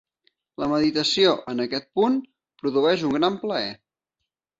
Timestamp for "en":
1.53-1.61